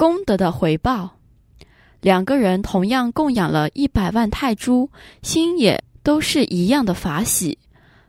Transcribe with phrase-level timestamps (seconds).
[0.00, 1.18] 功德的回报。
[2.00, 4.88] 两个人同样供养了一百万泰铢，
[5.20, 7.58] 心也都是一样的法喜，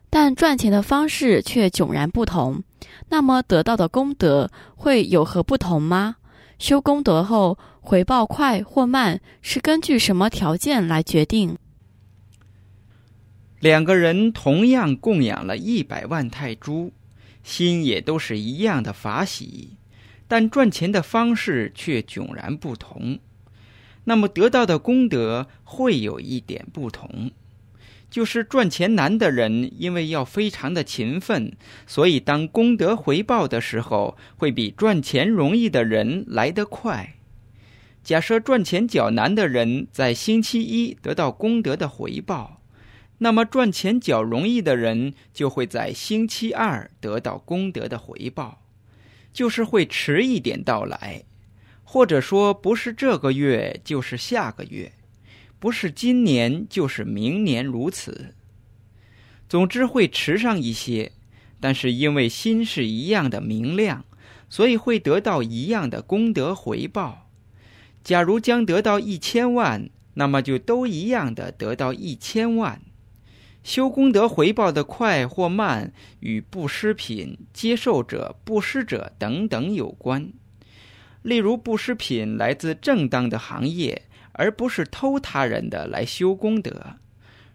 [0.09, 2.63] 但赚钱的方式却迥然不同。
[3.09, 6.15] 那么得到的功德会有何不同吗？
[6.59, 11.57] 修功德后回报快或慢，是根据什么条件来决定？
[13.59, 16.93] 两个人同样供养了一百万泰铢，
[17.43, 19.75] 心也都是一样的法喜，
[20.31, 23.19] 但赚钱的方式却迥然不同。
[24.05, 27.31] 那么得到的功德会有一点不同，
[28.09, 31.51] 就是赚钱难的人，因为要非常的勤奋，
[31.85, 37.15] 所以当功德回报的时候，会比赚钱容易的人来得快。
[38.01, 42.61] 假设赚钱较难的人在星期一得到功德的回报。
[43.17, 48.60] 那么赚钱较容易的人就会在星期二得到功德的回报，
[49.33, 51.23] 就是会迟一点到来，
[51.83, 54.91] 或者说不是这个月就是下个月，
[55.59, 58.35] 不是今年就是明年如此。
[59.47, 61.11] 总之会迟上一些，
[61.59, 64.05] 但是因为心是一样的明亮，
[64.49, 67.29] 所以会得到一样的功德回报。
[68.03, 72.81] 假如将得到一千万，那么就都一样的得到一千万。
[73.63, 80.31] 修功德回报的快或慢，与布施品接受者、布施者等等有关。
[81.21, 86.95] 例如，布施品来自正当的行业，而不是偷他人的来修功德。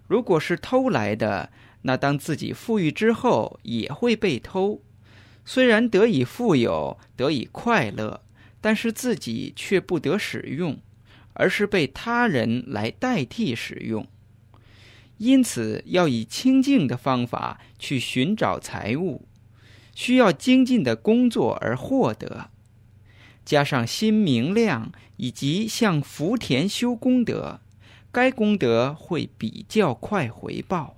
[0.07, 1.51] 如果是偷来的，
[1.83, 4.81] 那当自己富裕之后也会被偷。
[5.45, 8.23] 虽然得以富有、得以快乐，
[8.61, 10.79] 但是自己却不得使用，
[11.33, 14.07] 而是被他人来代替使用。
[15.19, 19.27] 因此，要以清净的方法去寻找财物，
[19.95, 22.51] 需要精进的工作而获得，
[23.45, 27.61] 加上心明亮以及向福田修功德，
[28.13, 30.95] 该功德会比较快回报。